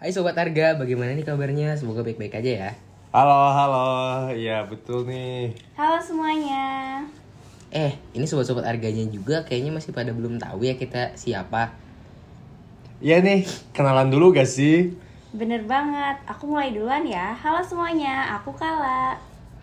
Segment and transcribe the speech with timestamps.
[0.00, 1.76] Hai Sobat Harga, bagaimana nih kabarnya?
[1.76, 2.70] Semoga baik-baik aja ya.
[3.12, 3.88] Halo, halo.
[4.32, 5.52] Iya, betul nih.
[5.76, 7.04] Halo semuanya.
[7.68, 11.76] Eh, ini sobat-sobat harganya juga kayaknya masih pada belum tahu ya kita siapa.
[13.04, 13.44] Iya nih,
[13.76, 14.96] kenalan dulu gak sih?
[15.36, 17.36] Bener banget, aku mulai duluan ya.
[17.36, 19.20] Halo semuanya, aku Kala.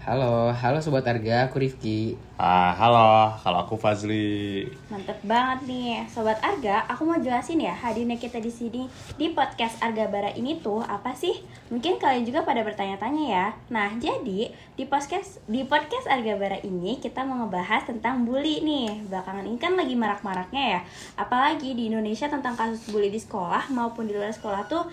[0.08, 2.16] Halo, halo Sobat Harga, aku Rifki.
[2.40, 3.28] Ah, halo.
[3.44, 4.64] Kalau aku Fazli.
[4.88, 6.88] Mantep banget nih, Sobat Arga.
[6.88, 8.88] Aku mau jelasin ya hadirnya kita di sini
[9.20, 11.36] di podcast Arga Bara ini tuh apa sih?
[11.68, 13.46] Mungkin kalian juga pada bertanya-tanya ya.
[13.68, 14.48] Nah, jadi
[14.80, 19.12] di podcast di podcast Arga Bara ini kita mau ngebahas tentang bully nih.
[19.12, 20.80] Belakangan ini kan lagi marak-maraknya ya.
[21.20, 24.88] Apalagi di Indonesia tentang kasus bully di sekolah maupun di luar sekolah tuh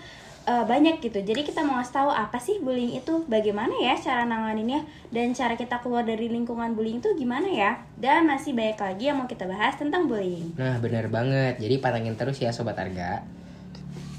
[0.45, 1.19] eh, banyak gitu.
[1.25, 5.57] Jadi kita mau ngasih tahu apa sih bullying itu, bagaimana ya cara nanganinnya dan cara
[5.57, 7.71] kita keluar dari lingkungan bullying itu gimana ya?
[7.97, 10.53] Dan masih banyak lagi yang mau kita bahas tentang bullying.
[10.55, 11.57] Nah, benar banget.
[11.57, 13.25] Jadi pantengin terus ya Sobat Harga.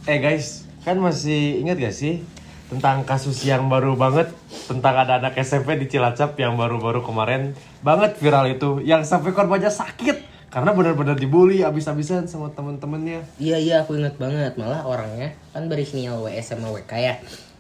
[0.07, 2.23] Eh guys, kan masih ingat gak sih
[2.67, 4.31] tentang kasus yang baru banget
[4.67, 9.71] tentang ada anak SMP di Cilacap yang baru-baru kemarin banget viral itu yang sampai korbannya
[9.71, 13.27] sakit karena benar-benar dibully abis-abisan sama temen-temennya.
[13.37, 14.55] Iya, iya, aku ingat banget.
[14.57, 17.15] Malah orangnya kan berinisial WS sama WK ya.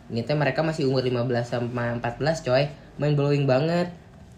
[0.06, 2.70] Ini teh mereka masih umur 15 sama 14 coy.
[3.02, 3.90] Main blowing banget.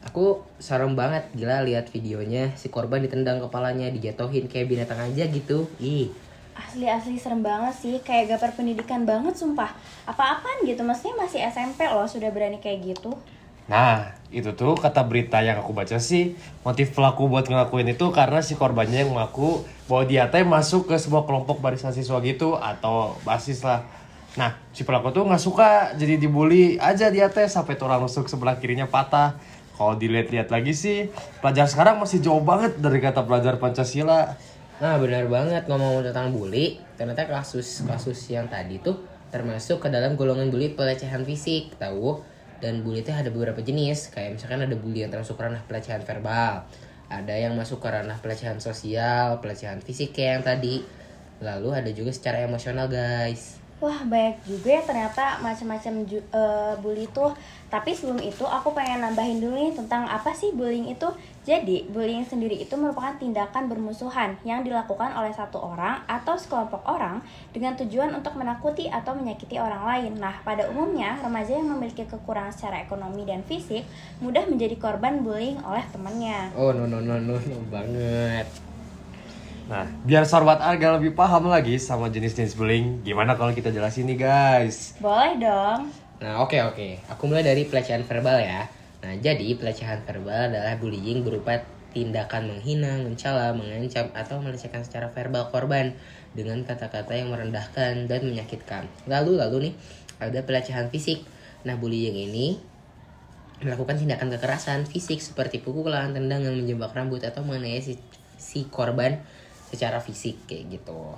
[0.09, 5.69] Aku serem banget gila lihat videonya si korban ditendang kepalanya dijatuhin kayak binatang aja gitu.
[5.83, 6.09] Ih,
[6.59, 9.71] Asli-asli serem banget sih, kayak gapar pendidikan banget sumpah.
[10.11, 13.15] Apa-apaan gitu, maksudnya masih SMP loh sudah berani kayak gitu.
[13.69, 18.45] Nah, itu tuh kata berita yang aku baca sih motif pelaku buat ngelakuin itu karena
[18.45, 23.17] si korbannya yang mengaku bahwa dia teh masuk ke sebuah kelompok barisan siswa gitu atau
[23.25, 23.85] basis lah.
[24.37, 28.61] Nah, si pelaku tuh nggak suka jadi dibully aja dia teh sampai tulang rusuk sebelah
[28.61, 29.37] kirinya patah.
[29.79, 31.07] Kalau dilihat-lihat lagi sih,
[31.39, 34.35] pelajar sekarang masih jauh banget dari kata pelajar Pancasila.
[34.83, 38.99] Nah benar banget ngomong tentang bully Ternyata kasus-kasus yang tadi tuh
[39.31, 42.19] termasuk ke dalam golongan bully pelecehan fisik tahu
[42.59, 44.11] dan bully itu ada beberapa jenis.
[44.11, 46.67] Kayak misalkan ada bully yang termasuk ranah pelecehan verbal.
[47.09, 50.77] Ada yang masuk ke ranah pelecehan sosial pelecehan fisik kayak yang tadi.
[51.39, 57.31] Lalu ada juga secara emosional guys Wah banyak juga ya ternyata macam-macam eh, bully tuh.
[57.71, 61.07] Tapi sebelum itu aku pengen nambahin dulu nih tentang apa sih bullying itu.
[61.47, 67.23] Jadi bullying sendiri itu merupakan tindakan bermusuhan yang dilakukan oleh satu orang atau sekelompok orang
[67.55, 70.13] Dengan tujuan untuk menakuti atau menyakiti orang lain.
[70.19, 73.87] Nah pada umumnya remaja yang memiliki kekurangan secara ekonomi dan fisik
[74.19, 76.51] Mudah menjadi korban bullying oleh temannya.
[76.59, 78.68] Oh no no no no no banget
[79.69, 84.17] Nah, biar sorbat agak lebih paham lagi sama jenis-jenis bullying, gimana kalau kita jelasin nih
[84.17, 84.97] guys?
[84.97, 86.99] Boleh dong Nah, oke oke.
[87.15, 88.67] Aku mulai dari pelecehan verbal ya.
[89.05, 91.63] Nah, jadi pelecehan verbal adalah bullying berupa
[91.95, 95.95] tindakan menghina, mencela, mengancam atau melecehkan secara verbal korban
[96.35, 98.91] dengan kata-kata yang merendahkan dan menyakitkan.
[99.07, 99.75] Lalu lalu nih
[100.19, 101.23] ada pelecehan fisik.
[101.63, 102.59] Nah, bullying ini
[103.63, 108.01] melakukan tindakan kekerasan fisik seperti pukulan, tendangan, menjebak rambut atau mengenai si,
[108.41, 109.23] si korban
[109.69, 111.15] secara fisik kayak gitu.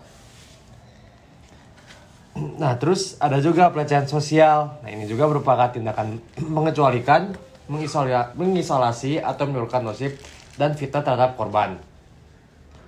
[2.41, 4.81] Nah, terus ada juga pelecehan sosial.
[4.81, 6.23] Nah, ini juga merupakan tindakan
[6.57, 7.35] mengecualikan,
[7.67, 10.15] mengisolia- mengisolasi atau menurunkan nasib
[10.55, 11.79] dan fitnah terhadap korban.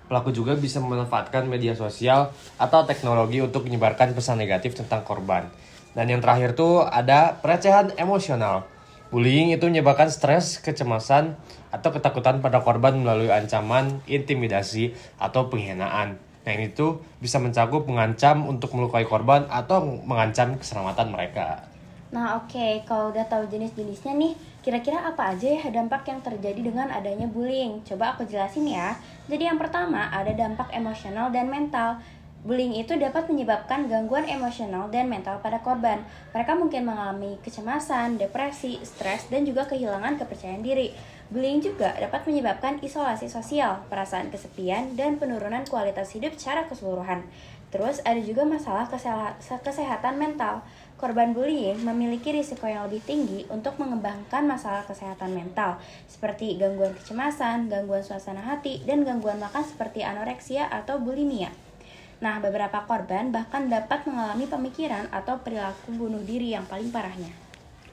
[0.06, 5.48] Pelaku juga bisa memanfaatkan media sosial atau teknologi untuk menyebarkan pesan negatif tentang korban.
[5.92, 8.68] Dan yang terakhir tuh ada pelecehan emosional.
[9.12, 11.36] Bullying itu menyebabkan stres, kecemasan,
[11.68, 16.16] atau ketakutan pada korban melalui ancaman, intimidasi, atau penghinaan.
[16.42, 21.68] Nah ini tuh bisa mencakup mengancam untuk melukai korban atau mengancam keselamatan mereka.
[22.08, 24.32] Nah oke, kalau udah tahu jenis-jenisnya nih,
[24.64, 27.84] kira-kira apa aja ya dampak yang terjadi dengan adanya bullying?
[27.84, 28.96] Coba aku jelasin ya.
[29.28, 32.00] Jadi yang pertama ada dampak emosional dan mental.
[32.42, 36.02] Bullying itu dapat menyebabkan gangguan emosional dan mental pada korban.
[36.34, 40.90] Mereka mungkin mengalami kecemasan, depresi, stres, dan juga kehilangan kepercayaan diri.
[41.30, 47.22] Bullying juga dapat menyebabkan isolasi sosial, perasaan kesepian, dan penurunan kualitas hidup secara keseluruhan.
[47.70, 50.66] Terus ada juga masalah keseha- kesehatan mental.
[50.98, 55.78] Korban bullying memiliki risiko yang lebih tinggi untuk mengembangkan masalah kesehatan mental,
[56.10, 61.54] seperti gangguan kecemasan, gangguan suasana hati, dan gangguan makan seperti anoreksia atau bulimia.
[62.22, 67.34] Nah, beberapa korban bahkan dapat mengalami pemikiran atau perilaku bunuh diri yang paling parahnya.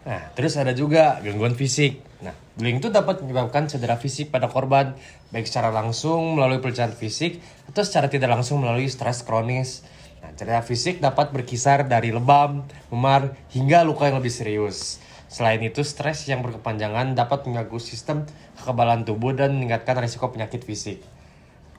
[0.05, 2.05] Nah, terus ada juga gangguan fisik.
[2.21, 4.93] Nah, bullying itu dapat menyebabkan cedera fisik pada korban,
[5.33, 7.41] baik secara langsung melalui pelecehan fisik
[7.73, 9.81] atau secara tidak langsung melalui stres kronis.
[10.21, 15.01] Nah, cedera fisik dapat berkisar dari lebam, memar, hingga luka yang lebih serius.
[15.25, 18.29] Selain itu, stres yang berkepanjangan dapat mengganggu sistem
[18.61, 21.01] kekebalan tubuh dan meningkatkan risiko penyakit fisik.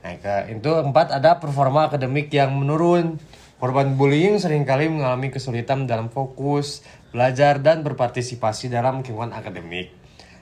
[0.00, 3.20] Ke, itu empat ada performa akademik yang menurun.
[3.60, 6.80] Korban bullying sering kali mengalami kesulitan dalam fokus,
[7.12, 9.92] belajar, dan berpartisipasi dalam lingkungan akademik.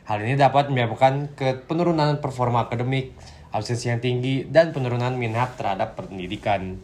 [0.07, 3.19] Hal ini dapat menyebabkan ke penurunan performa akademik,
[3.51, 6.79] absensi yang tinggi, dan penurunan minat terhadap pendidikan.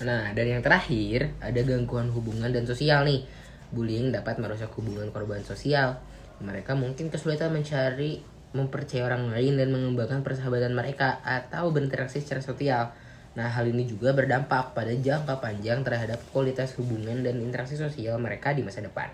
[0.00, 3.28] Nah, dan yang terakhir, ada gangguan hubungan dan sosial nih.
[3.68, 6.00] Bullying dapat merusak hubungan korban sosial.
[6.40, 8.24] Mereka mungkin kesulitan mencari,
[8.56, 12.84] mempercayai orang lain dan mengembangkan persahabatan mereka atau berinteraksi secara sosial.
[13.36, 18.56] Nah, hal ini juga berdampak pada jangka panjang terhadap kualitas hubungan dan interaksi sosial mereka
[18.56, 19.12] di masa depan.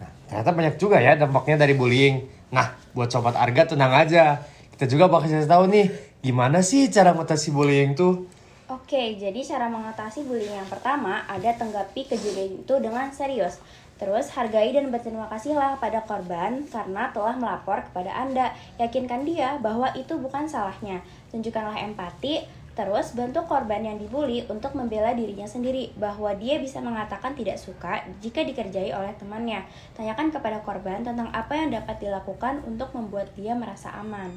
[0.00, 2.24] Nah, ternyata banyak juga ya dampaknya dari bullying.
[2.48, 4.40] Nah, buat sobat Arga tenang aja.
[4.72, 5.92] Kita juga bakal kasih tahu nih,
[6.24, 8.28] gimana sih cara mengatasi bullying tuh?
[8.66, 13.62] Oke, jadi cara mengatasi bullying yang pertama ada tanggapi kejadian itu dengan serius.
[13.96, 18.52] Terus hargai dan berterima kasihlah pada korban karena telah melapor kepada Anda.
[18.76, 21.00] Yakinkan dia bahwa itu bukan salahnya.
[21.32, 22.44] Tunjukkanlah empati,
[22.76, 28.04] terus bantu korban yang dibully untuk membela dirinya sendiri bahwa dia bisa mengatakan tidak suka
[28.20, 29.64] jika dikerjai oleh temannya.
[29.96, 34.28] Tanyakan kepada korban tentang apa yang dapat dilakukan untuk membuat dia merasa aman.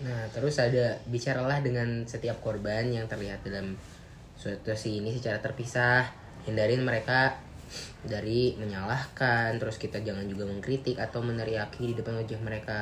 [0.00, 3.76] Nah, terus ada bicaralah dengan setiap korban yang terlihat dalam
[4.40, 6.08] situasi ini secara terpisah.
[6.48, 7.38] Hindarin mereka
[8.04, 12.80] dari menyalahkan, terus kita jangan juga mengkritik atau meneriaki di depan wajah mereka.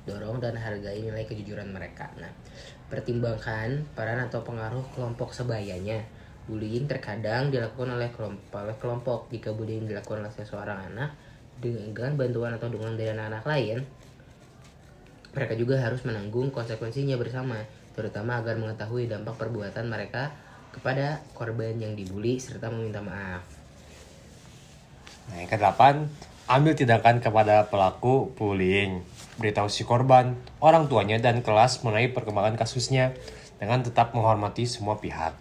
[0.00, 2.08] Dorong dan hargai nilai kejujuran mereka.
[2.16, 2.32] Nah,
[2.88, 6.00] pertimbangkan peran atau pengaruh kelompok sebayanya.
[6.48, 9.20] Bullying terkadang dilakukan oleh kelompok, oleh kelompok.
[9.28, 11.12] Jika bullying dilakukan oleh seseorang anak
[11.60, 13.78] dengan bantuan atau dukungan dari anak-anak lain,
[15.36, 17.60] mereka juga harus menanggung konsekuensinya bersama,
[17.92, 20.32] terutama agar mengetahui dampak perbuatan mereka
[20.72, 23.59] kepada korban yang dibully serta meminta maaf.
[25.30, 26.10] Nah, yang kedelapan,
[26.50, 29.06] ambil tindakan kepada pelaku bullying.
[29.38, 33.16] Beritahu si korban, orang tuanya, dan kelas mengenai perkembangan kasusnya
[33.56, 35.32] dengan tetap menghormati semua pihak.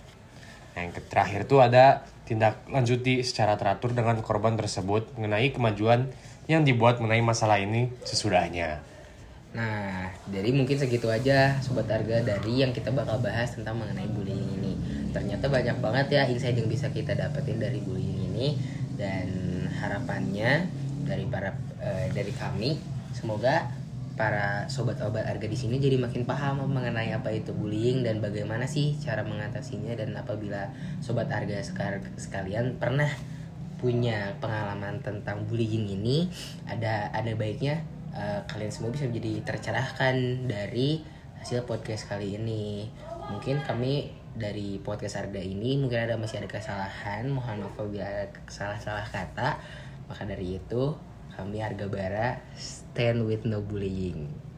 [0.77, 6.13] Nah, yang terakhir itu ada tindak lanjuti secara teratur dengan korban tersebut mengenai kemajuan
[6.45, 8.85] yang dibuat mengenai masalah ini sesudahnya.
[9.50, 14.45] Nah, jadi mungkin segitu aja Sobat Arga dari yang kita bakal bahas tentang mengenai bullying
[14.62, 14.77] ini.
[15.09, 18.53] Ternyata banyak banget ya insight yang bisa kita dapetin dari bullying ini
[18.94, 19.48] dan
[19.79, 20.67] harapannya
[21.07, 22.75] dari para eh, dari kami
[23.15, 23.71] semoga
[24.19, 28.67] para sobat obat arga di sini jadi makin paham mengenai apa itu bullying dan bagaimana
[28.67, 30.67] sih cara mengatasinya dan apabila
[30.99, 33.07] sobat arga sekar- sekalian pernah
[33.79, 36.27] punya pengalaman tentang bullying ini
[36.67, 37.79] ada ada baiknya
[38.11, 40.99] eh, kalian semua bisa menjadi tercerahkan dari
[41.39, 42.91] hasil podcast kali ini
[43.29, 48.25] mungkin kami dari podcast Arga ini mungkin ada masih ada kesalahan mohon maaf apabila ada
[48.49, 49.61] salah-salah kata.
[50.09, 50.97] Maka dari itu
[51.37, 54.48] kami Arga Bara stand with no bullying